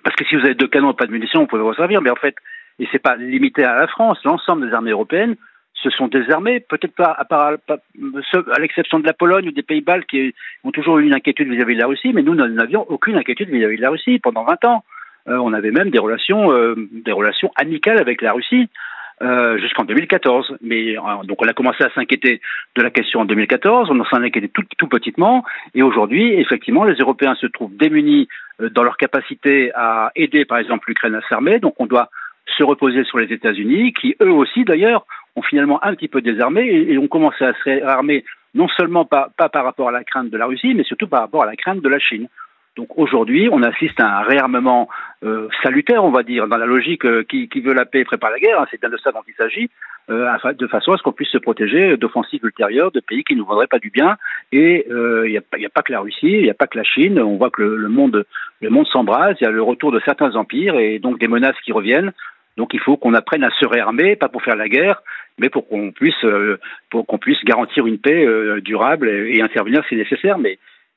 [0.02, 2.02] parce que si vous avez deux canons et pas de munitions, vous pouvez vous servir.
[2.02, 2.35] Mais en fait,
[2.81, 5.37] et c'est pas limité à la France, l'ensemble des armées européennes
[5.74, 10.35] se sont désarmées, peut-être pas à, à l'exception de la Pologne ou des Pays-Bas qui
[10.64, 13.48] ont toujours eu une inquiétude vis-à-vis de la Russie, mais nous, nous n'avions aucune inquiétude
[13.48, 14.85] vis-à-vis de la Russie pendant 20 ans.
[15.28, 18.68] Euh, on avait même des relations, euh, des relations amicales avec la Russie.
[19.20, 20.59] Euh, jusqu'en 2014.
[20.61, 22.40] Mais euh, donc on a commencé à s'inquiéter
[22.76, 26.94] de la question en 2014, on s'en inquiétait tout, tout petitement, et aujourd'hui, effectivement, les
[26.94, 28.28] Européens se trouvent démunis
[28.61, 31.59] euh, dans leur capacité à aider, par exemple, l'Ukraine à s'armer.
[31.59, 32.11] Donc on doit
[32.57, 35.04] se reposer sur les États-Unis, qui eux aussi, d'ailleurs,
[35.35, 39.31] ont finalement un petit peu désarmé et, ont commencé à se réarmer non seulement pas,
[39.37, 41.57] pas par rapport à la crainte de la Russie, mais surtout par rapport à la
[41.57, 42.28] crainte de la Chine.
[42.79, 44.88] Donc aujourd'hui, on assiste à un réarmement
[45.25, 48.38] euh, salutaire, on va dire, dans la logique euh, qui, veut la paix prépare la
[48.38, 48.61] guerre.
[48.61, 49.69] Hein, c'est bien de ça dont il s'agit,
[50.11, 53.41] euh, de façon à ce qu'on puisse se protéger d'offensives ultérieures de pays qui ne
[53.41, 54.17] nous voudraient pas du bien.
[54.53, 57.19] Et il n'y a, pas que la Russie, il n'y a pas que la Chine.
[57.19, 58.25] On voit que le, monde,
[58.93, 59.35] s'embrase.
[59.41, 62.12] Il y a le retour de certains empires et donc des menaces qui reviennent.
[62.57, 65.03] Donc il faut qu'on apprenne à se réarmer, pas pour faire la guerre,
[65.41, 66.14] mais pour qu'on puisse,
[67.45, 68.25] garantir une paix
[68.61, 70.38] durable et, intervenir si nécessaire.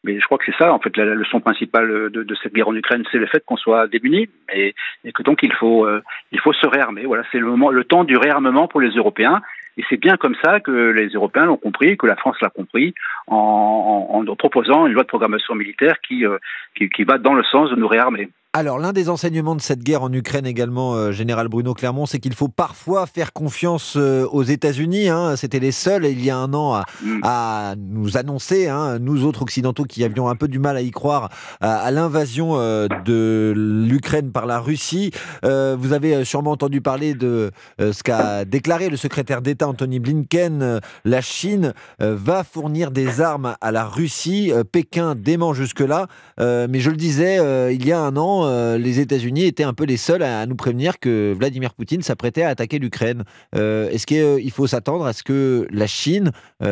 [0.04, 2.70] Mais je crois que c'est ça, en fait, la, leçon principale de, de, cette guerre
[2.70, 6.02] en Ukraine, c'est le fait qu'on soit démunis et, et, que donc il faut, euh,
[6.32, 7.06] il faut se réarmer.
[7.06, 9.42] Voilà, c'est le moment, le temps du réarmement pour les Européens.
[9.78, 12.94] Et c'est bien comme ça que les Européens l'ont compris, que la France l'a compris,
[13.28, 16.40] en, en, en, proposant une loi de programmation militaire qui, euh,
[16.76, 18.30] qui, qui va dans le sens de nous réarmer.
[18.54, 22.20] Alors, l'un des enseignements de cette guerre en Ukraine également, euh, général Bruno Clermont, c'est
[22.20, 25.08] qu'il faut parfois faire confiance euh, aux États-Unis.
[25.08, 25.38] Hein.
[25.38, 26.82] C'était les seuls, il y a un an,
[27.24, 27.80] à, mm.
[27.80, 31.30] nous annoncer, hein, nous autres occidentaux qui avions un peu du mal à y croire,
[31.62, 35.12] à, l'invasion euh, de l'Ukraine par la Russie.
[35.44, 40.82] vous avez sûrement entendu parler de ce qu'a déclaré le secrétaire d'État Anthony Blinken.
[41.06, 44.52] la Chine va fournir des armes à la Russie.
[44.72, 46.08] Pékin dément jusque-là.
[46.38, 49.86] mais je le disais, il y a un an, euh, les États-Unis étaient un peu
[49.86, 53.24] les seuls à, nous prévenir que Vladimir Poutine s'apprêtait à attaquer l'Ukraine.
[53.56, 56.32] Euh, est-ce qu'il euh, faut s'attendre à ce que la Chine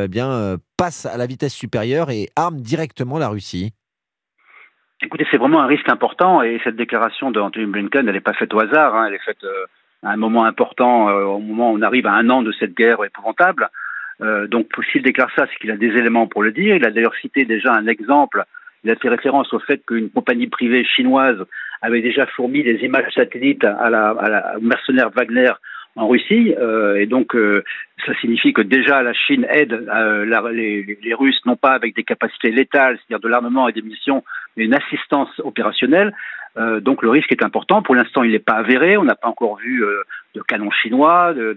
[0.10, 3.74] bien, passe à la vitesse supérieure et arme directement la Russie?
[5.02, 8.54] Écoutez, c'est vraiment un risque important et cette déclaration d'Anthony Blinken, elle n'est pas faite
[8.54, 8.96] au hasard.
[8.96, 9.08] Hein.
[9.08, 9.46] elle est faite
[10.04, 13.70] un moment important, au moment où on arrive à un an de cette guerre épouvantable.
[14.20, 16.76] donc, s'il déclare ça, c'est qu'il a des éléments pour le dire.
[16.76, 18.46] Il a d'ailleurs cité déjà un exemple.
[18.84, 21.46] Il a fait référence au fait qu'une compagnie privée chinoise
[21.82, 25.52] avait déjà fourni des images satellites à la, mercenaire Wagner
[25.96, 26.54] en Russie.
[26.58, 27.64] Euh, et donc, euh,
[28.06, 32.04] ça signifie que déjà la Chine aide euh, les, les, Russes, non pas avec des
[32.04, 34.24] capacités létales, c'est-à-dire de l'armement et des missions,
[34.56, 36.14] mais une assistance opérationnelle.
[36.58, 37.82] Euh, donc le risque est important.
[37.82, 38.98] Pour l'instant, il n'est pas avéré.
[38.98, 39.84] On n'a pas encore vu
[40.36, 41.56] de canons chinois, de,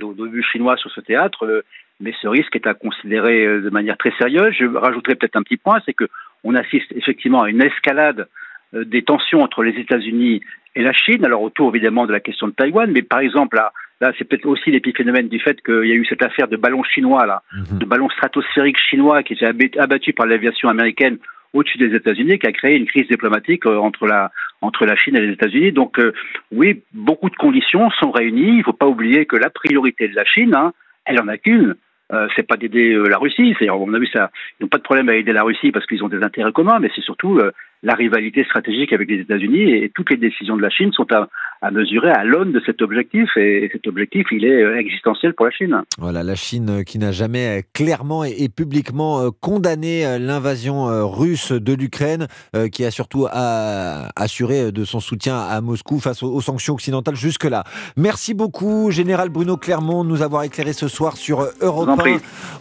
[0.53, 1.65] chinois sur ce théâtre.
[2.01, 4.55] mais ce risque est à considérer de manière très sérieuse.
[4.59, 6.09] Je rajouterai peut-être un petit point, c'est que
[6.45, 8.29] on assiste effectivement à une escalade
[8.73, 10.41] des tensions entre les États-Unis
[10.75, 13.73] et la Chine, alors autour évidemment de la question de Taïwan, mais par exemple là,
[14.01, 16.83] là c'est peut-être aussi l'épiphénomène du fait qu'il y a eu cette affaire de ballon
[16.83, 17.79] chinois là, mhm.
[17.79, 21.19] de ballon stratosphérique chinois qui été abattu par l'aviation américaine
[21.53, 25.17] au-dessus des États-Unis, qui a créé une crise diplomatique euh, entre la entre la Chine
[25.17, 25.73] et les États-Unis.
[25.73, 26.13] Donc euh,
[26.51, 28.49] oui, beaucoup de conditions sont réunies.
[28.49, 30.73] Il ne faut pas oublier que la priorité de la Chine, hein,
[31.05, 31.75] elle en a qu'une,
[32.13, 33.55] euh, c'est pas d'aider euh, la Russie.
[33.59, 35.87] C'est, on a vu ça, ils n'ont pas de problème à aider la Russie parce
[35.87, 39.73] qu'ils ont des intérêts communs, mais c'est surtout euh, la rivalité stratégique avec les États-Unis
[39.73, 41.29] et, toutes les décisions de la Chine sont à,
[41.61, 45.53] à mesurer à l'aune de cet objectif et, cet objectif il est existentiel pour la
[45.53, 45.83] Chine.
[45.99, 52.27] Voilà, la Chine qui n'a jamais clairement et, publiquement condamné l'invasion russe de l'Ukraine,
[52.73, 57.65] qui a surtout assuré de son soutien à Moscou face aux, sanctions occidentales jusque-là.
[57.97, 61.89] Merci beaucoup, Général Bruno Clermont, de nous avoir éclairé ce soir sur Europe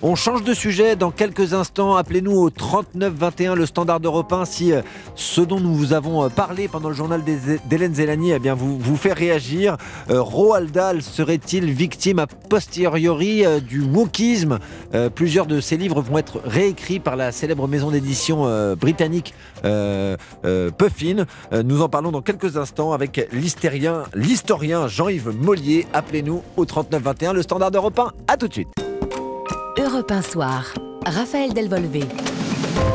[0.01, 1.95] on change de sujet dans quelques instants.
[1.95, 4.81] Appelez-nous au 39 21, le standard d'Europe 1, si euh,
[5.15, 7.21] ce dont nous vous avons euh, parlé pendant le journal
[7.69, 9.77] d'Hélène Zélani eh bien, vous, vous fait réagir.
[10.09, 14.59] Euh, Roald Dahl serait-il victime a posteriori du wokisme?
[15.15, 18.45] Plusieurs de ses livres vont être réécrits par la célèbre maison d'édition
[18.75, 21.25] britannique Puffin.
[21.63, 25.87] nous en parlons dans quelques instants avec l'historien Jean-Yves Mollier.
[25.93, 28.11] Appelez-nous au 39 21, le standard d'Europe 1.
[28.27, 28.69] A tout de suite.
[29.79, 30.73] Europe 1 Soir,
[31.05, 32.01] Raphaël Delvolvé.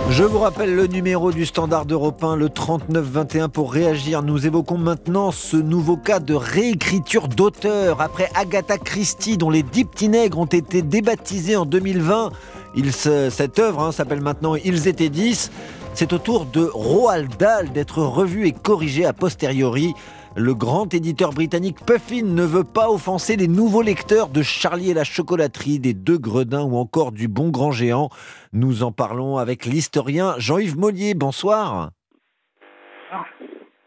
[0.08, 4.22] Je vous rappelle le numéro du standard d'Europe 1, le 3921 pour réagir.
[4.22, 9.84] Nous évoquons maintenant ce nouveau cas de réécriture d'auteur après Agatha Christie dont les dix
[9.84, 12.30] petits nègres ont été débaptisés en 2020.
[12.76, 15.50] Il cette œuvre hein, s'appelle maintenant Ils étaient 10.
[15.92, 19.92] C'est au tour de Roald Dahl d'être revu et corrigé a posteriori.
[20.38, 24.94] Le grand éditeur britannique Puffin ne veut pas offenser les nouveaux lecteurs de Charlie et
[24.94, 28.10] la chocolaterie, des Deux Gredins ou encore du Bon Grand Géant.
[28.52, 31.14] Nous en parlons avec l'historien Jean-Yves Mollier.
[31.14, 31.88] Bonsoir.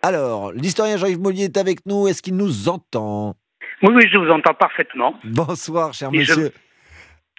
[0.01, 2.07] Alors, l'historien Jean-Yves Mollier est avec nous.
[2.07, 3.35] Est-ce qu'il nous entend?
[3.83, 5.13] Oui, oui, je vous entends parfaitement.
[5.25, 6.51] Bonsoir, cher monsieur.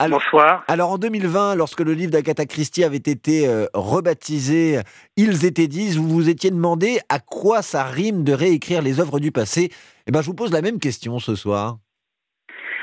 [0.01, 0.65] Alors, Bonsoir.
[0.67, 4.81] Alors en 2020, lorsque le livre d'Agatha Christie avait été euh, rebaptisé
[5.19, 9.21] Ils étaient dix, vous vous étiez demandé à quoi ça rime de réécrire les œuvres
[9.21, 9.69] du passé.
[10.07, 11.75] Eh ben, je vous pose la même question ce soir.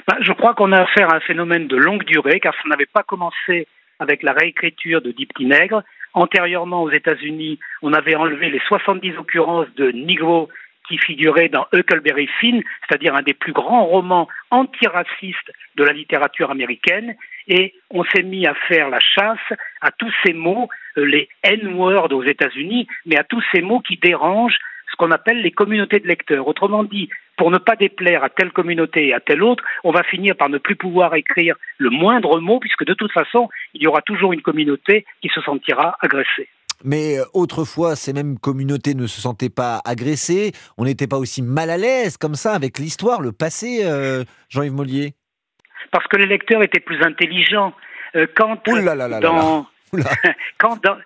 [0.08, 2.86] Ben, je crois qu'on a affaire à un phénomène de longue durée, car ça n'avait
[2.86, 3.68] pas commencé
[4.00, 5.82] avec la réécriture de Dix Petits Nègres.
[6.14, 10.50] Antérieurement, aux États-Unis, on avait enlevé les 70 occurrences de Negro
[10.88, 16.52] qui figurait dans Huckleberry Finn, c'est-à-dire un des plus grands romans antiracistes de la littérature
[16.52, 17.16] américaine,
[17.48, 22.12] et on s'est mis à faire la chasse à tous ces mots, euh, les N-words
[22.14, 24.60] aux États-Unis, mais à tous ces mots qui dérangent
[24.92, 26.48] ce qu'on appelle les communautés de lecteurs.
[26.48, 30.04] Autrement dit, pour ne pas déplaire à telle communauté et à telle autre, on va
[30.04, 33.88] finir par ne plus pouvoir écrire le moindre mot, puisque de toute façon, il y
[33.88, 36.50] aura toujours une communauté qui se sentira agressée.
[36.84, 40.52] Mais euh, autrefois, ces mêmes communautés ne se sentaient pas agressées.
[40.78, 44.74] On n'était pas aussi mal à l'aise comme ça avec l'histoire, le passé, euh, Jean-Yves
[44.74, 45.14] Mollier
[45.92, 47.74] Parce que les lecteurs étaient plus intelligents.
[48.16, 49.68] Euh, quand là là là dans...
[50.58, 50.98] quand dans...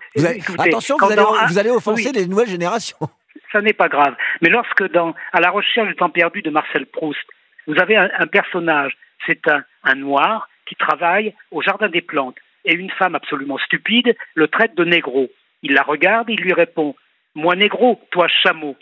[0.57, 2.97] attention, vous, allez, offenser les nouvelles générations.
[3.51, 4.15] Ça n'est pas grave.
[4.41, 7.19] Mais lorsque dans À la recherche du temps perdu de Marcel Proust,
[7.67, 12.73] vous avez un, personnage, c'est un, un noir qui travaille au jardin des plantes et
[12.73, 15.29] une femme absolument stupide le traite de négro.
[15.63, 16.95] Il la regarde, il lui répond
[17.35, 18.75] Moi négro, toi chameau.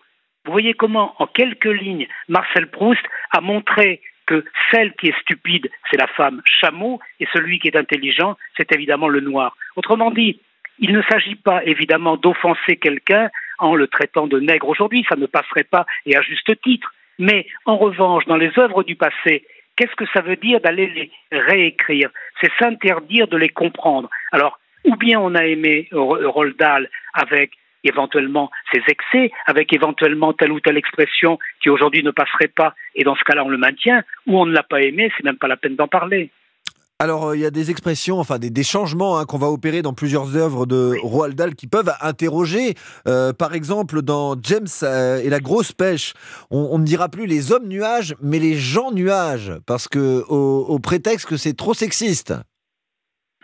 [0.46, 5.70] Vous voyez comment, en quelques lignes, Marcel Proust a montré que celle qui est stupide,
[5.90, 9.58] c'est la femme chameau, et celui qui est intelligent, c'est évidemment le noir.
[9.76, 10.40] Autrement dit,
[10.78, 15.26] il ne s'agit pas évidemment d'offenser quelqu'un en le traitant de nègre aujourd'hui, ça ne
[15.26, 16.94] passerait pas, et à juste titre.
[17.18, 21.12] Mais en revanche, dans les œuvres du passé, qu'est-ce que ça veut dire d'aller les
[21.32, 22.10] réécrire?
[22.40, 24.10] C'est s'interdire de les comprendre.
[24.32, 27.52] Alors, ou bien on a aimé Roald Dahl avec
[27.84, 33.04] éventuellement ses excès, avec éventuellement telle ou telle expression qui aujourd'hui ne passerait pas, et
[33.04, 35.48] dans ce cas-là on le maintient, ou on ne l'a pas aimé, c'est même pas
[35.48, 36.32] la peine d'en parler.
[37.02, 40.36] Alors, il y a des expressions, enfin des, changements hein, qu'on va opérer dans plusieurs
[40.36, 42.74] œuvres de Roald Dahl qui peuvent interroger.
[43.06, 44.68] par exemple, dans James
[45.24, 46.12] et la grosse pêche,
[46.52, 51.26] on, ne dira plus les hommes nuages, mais les gens nuages, parce que au prétexte
[51.26, 52.34] que c'est trop sexiste.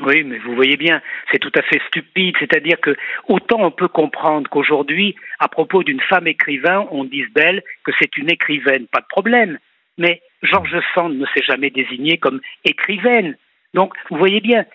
[0.01, 2.35] Oui, mais vous voyez bien, c'est tout à fait stupide.
[2.39, 2.95] C'est-à-dire que
[3.29, 8.17] autant on peut comprendre qu'aujourd'hui, à propos d'une femme écrivain, on dise d'elle que c'est
[8.17, 9.57] une écrivaine, pas de problème.
[9.97, 13.37] Mais George Sand ne s'est jamais désignée comme écrivaine.
[13.73, 14.65] Donc, vous voyez bien,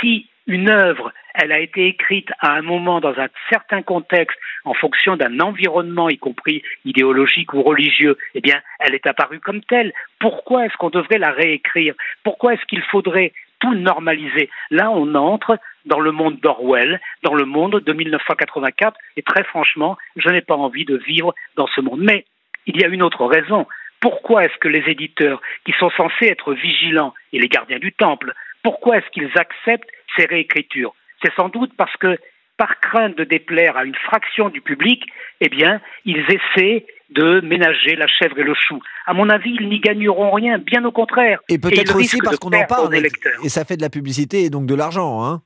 [0.00, 4.74] si une œuvre, elle a été écrite à un moment dans un certain contexte, en
[4.74, 9.92] fonction d'un environnement, y compris idéologique ou religieux, eh bien, elle est apparue comme telle.
[10.20, 11.94] Pourquoi est-ce qu'on devrait la réécrire?
[12.22, 14.50] Pourquoi est-ce qu'il faudrait tout normaliser.
[14.70, 19.96] Là, on entre dans le monde d'Orwell, dans le monde de 1984, et très franchement,
[20.16, 22.00] je n'ai pas envie de vivre dans ce monde.
[22.02, 22.24] Mais
[22.66, 23.66] il y a une autre raison.
[24.00, 28.34] Pourquoi est-ce que les éditeurs, qui sont censés être vigilants, et les gardiens du temple,
[28.62, 30.94] pourquoi est-ce qu'ils acceptent ces réécritures?
[31.22, 32.18] C'est sans doute parce que,
[32.56, 35.04] par crainte de déplaire à une fraction du public,
[35.40, 38.80] eh bien, ils essaient de ménager la chèvre et le chou.
[39.06, 41.40] À mon avis, ils n'y gagneront rien, bien au contraire.
[41.48, 44.66] Et peut-être aussi parce qu'on en parle, et ça fait de la publicité et donc
[44.66, 45.42] de l'argent, hein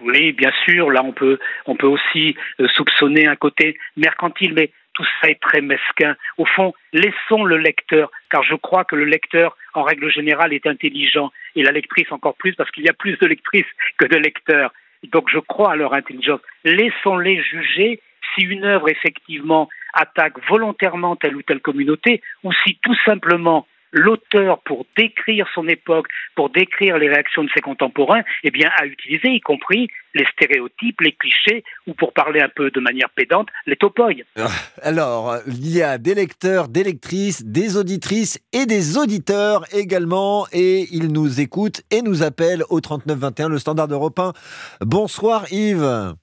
[0.00, 0.90] oui, bien sûr.
[0.90, 5.40] Là, on peut, on peut aussi euh, soupçonner un côté mercantile, mais tout ça est
[5.40, 6.16] très mesquin.
[6.38, 10.66] Au fond, laissons le lecteur, car je crois que le lecteur, en règle générale, est
[10.66, 13.66] intelligent, et la lectrice encore plus, parce qu'il y a plus de lectrices
[13.96, 14.72] que de lecteurs.
[15.12, 16.40] Donc je crois à leur intelligence.
[16.64, 18.00] Laissons-les juger
[18.34, 24.60] si une œuvre effectivement attaque volontairement telle ou telle communauté, ou si tout simplement l'auteur,
[24.64, 29.30] pour décrire son époque, pour décrire les réactions de ses contemporains, eh bien, a utilisé,
[29.30, 33.76] y compris les stéréotypes, les clichés, ou pour parler un peu de manière pédante, les
[33.76, 34.24] topoïs.
[34.36, 34.48] Ah,
[34.82, 40.86] alors, il y a des lecteurs, des lectrices, des auditrices et des auditeurs également, et
[40.92, 44.32] ils nous écoutent et nous appellent au 3921, le standard européen.
[44.80, 46.14] Bonsoir Yves.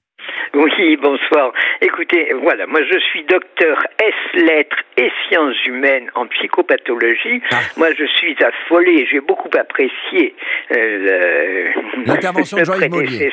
[0.77, 1.51] Oui, bonsoir.
[1.81, 7.41] Écoutez, voilà, moi je suis docteur S lettres et sciences humaines en psychopathologie.
[7.51, 7.57] Ah.
[7.77, 10.33] Moi je suis affolé, j'ai beaucoup apprécié
[10.71, 11.69] euh,
[12.05, 13.31] l'intervention de Jean-Yves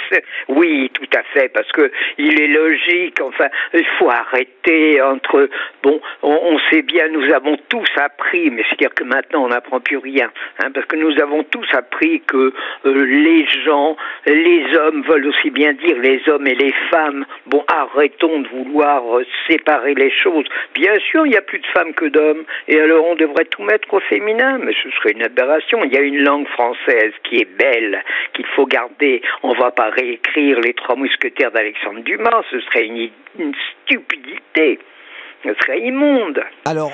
[0.49, 3.21] Oui, tout à fait, parce que il est logique.
[3.21, 5.49] Enfin, il faut arrêter entre.
[5.83, 9.99] Bon, on, sait bien, nous avons tous appris, mais c'est-à-dire que maintenant on n'apprend plus
[9.99, 10.31] rien,
[10.63, 12.53] hein, parce que nous avons tous appris que
[12.87, 17.12] euh, les gens, les hommes veulent aussi bien dire les hommes et les femmes
[17.47, 20.47] Bon, arrêtons de vouloir euh, séparer les choses.
[20.75, 23.63] Bien sûr, il n'y a plus de femmes que d'hommes, et alors on devrait tout
[23.63, 25.85] mettre au féminin, mais ce serait une aberration.
[25.85, 28.03] Il y a une langue française qui est belle,
[28.35, 29.23] qu'il faut garder.
[29.43, 34.79] On ne va pas réécrire les trois mousquetaires d'Alexandre Dumas, ce serait une, une stupidité.
[35.45, 36.41] Ce serait immonde.
[36.67, 36.93] Alors,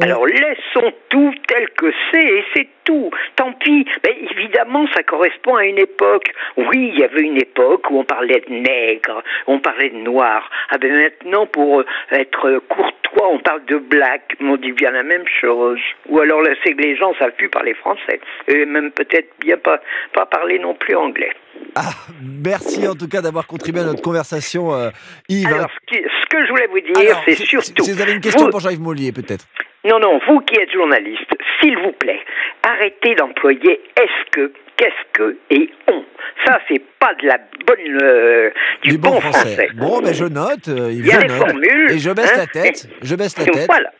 [0.00, 3.10] alors laissons tout tel que c'est et c'est tout.
[3.36, 3.86] Tant pis.
[4.04, 6.32] Mais évidemment, ça correspond à une époque.
[6.56, 10.50] Oui, il y avait une époque où on parlait de nègre, on parlait de noir.
[10.70, 14.34] Ah ben maintenant, pour être courtois, on parle de black.
[14.40, 15.80] On dit bien la même chose.
[16.08, 18.20] Ou alors c'est que les gens savent plus parler français.
[18.48, 19.80] Et même peut-être bien pas,
[20.14, 21.32] pas parler non plus anglais.
[21.74, 21.92] Ah,
[22.22, 24.90] merci en tout cas d'avoir contribué à notre conversation, euh,
[25.28, 25.46] Yves.
[25.46, 27.84] Alors, ce, que je voulais vous dire, c'est surtout.
[27.84, 29.46] Si vous avez une question pour Jean-Yves Mollier, peut-être.
[29.84, 32.20] Non, non, vous qui êtes journaliste, s'il vous plaît,
[32.62, 36.04] arrêtez d'employer est-ce que, qu'est-ce que et on.
[36.46, 38.50] Ça, c'est pas de la bonne, euh,
[38.82, 39.68] du, bon, français.
[39.74, 40.68] Bon, ben je note.
[40.68, 41.92] Euh, il y a des formules.
[41.92, 42.46] Et je baisse la hein.
[42.52, 42.88] tête.
[43.02, 43.66] Je baisse la tête.
[43.66, 43.90] Voilà.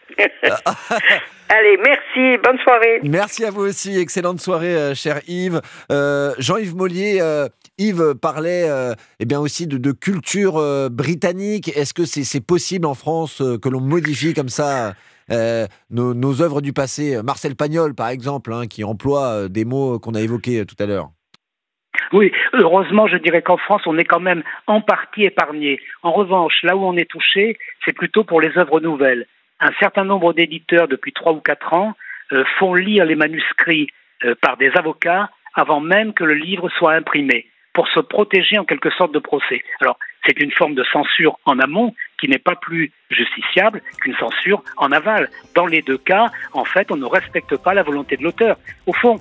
[1.49, 3.01] Allez, merci, bonne soirée.
[3.03, 5.61] Merci à vous aussi, excellente soirée, euh, cher Yves.
[6.39, 7.21] Jean-Yves Mollier,
[7.79, 8.69] Yves parlait
[9.19, 11.69] eh bien aussi de, de culture britannique.
[11.77, 14.95] Est-ce que c'est possible en France que l'on modifie comme ça
[15.31, 17.21] euh, nos, nos, œuvres du passé?
[17.23, 20.77] Marcel Pagnol, par exemple, hein, qui emploie euh, des mots qu'on a évoqués euh, tout
[20.83, 21.11] à l'heure.
[22.13, 25.81] Oui, heureusement, je dirais qu'en France, on est quand même en partie épargné.
[26.03, 29.27] En revanche, là où on est touché, c'est plutôt pour les œuvres nouvelles.
[29.61, 31.95] Un certain nombre d'éditeurs, depuis trois ou quatre ans,
[32.59, 33.89] font lire les manuscrits
[34.41, 38.91] par des avocats avant même que le livre soit imprimé, pour se protéger en quelque
[38.91, 39.63] sorte de procès.
[39.81, 44.63] Alors, c'est une forme de censure en amont qui n'est pas plus justiciable qu'une censure
[44.77, 45.29] en aval.
[45.55, 48.57] Dans les deux cas, en fait, on ne respecte pas la volonté de l'auteur.
[48.87, 49.19] Au fond,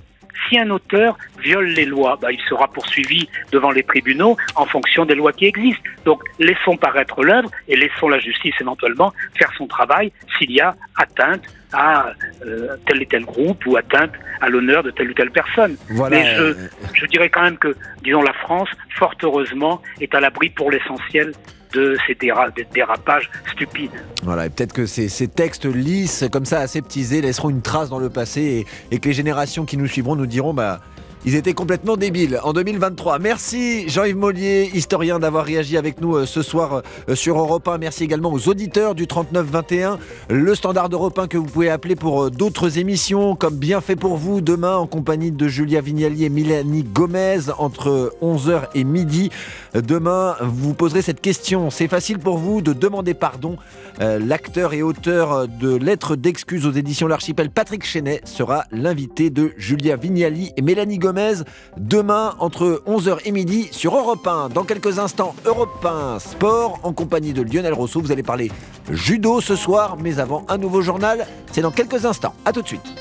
[0.47, 5.05] si un auteur viole les lois, bah, il sera poursuivi devant les tribunaux en fonction
[5.05, 5.83] des lois qui existent.
[6.05, 10.75] Donc laissons paraître l'œuvre et laissons la justice éventuellement faire son travail s'il y a
[10.95, 12.13] atteinte à
[12.45, 14.11] euh, tel et tel groupe ou atteinte
[14.41, 15.77] à l'honneur de telle ou telle personne.
[16.09, 16.55] Mais je,
[16.93, 21.33] je dirais quand même que, disons, la France, fort heureusement, est à l'abri pour l'essentiel
[21.73, 23.91] de ces dérapages stupides.
[24.23, 28.09] Voilà, et peut-être que ces, textes lisses, comme ça, aseptisés, laisseront une trace dans le
[28.09, 30.79] passé et, que les générations qui nous suivront nous diront bah,
[31.25, 33.19] Ils étaient complètement débiles en 2023.
[33.19, 37.77] Merci Jean-Yves Mollier, historien, d'avoir réagi avec nous euh, ce soir euh, sur Europe 1.
[37.77, 42.23] Merci également aux auditeurs du 3921, le standard d'Europe 1 que vous pouvez appeler pour
[42.23, 46.29] euh, d'autres émissions, comme Bien fait pour vous, demain en compagnie de Julia Vignali et
[46.29, 49.29] Mélanie Gomez entre 11h et midi.
[49.73, 51.69] Demain, vous poserez cette question.
[51.69, 53.57] C'est facile pour vous de demander pardon.
[53.99, 59.97] L'acteur et auteur de Lettres d'excuses aux éditions L'Archipel, Patrick Chenet, sera l'invité de Julia
[59.97, 61.43] Vignali et Mélanie Gomez
[61.77, 64.49] demain entre 11h et midi sur Europe 1.
[64.49, 67.99] Dans quelques instants, Europe 1 Sport en compagnie de Lionel Rousseau.
[68.01, 68.51] Vous allez parler
[68.89, 72.33] judo ce soir, mais avant un nouveau journal, c'est dans quelques instants.
[72.45, 72.95] A tout de suite.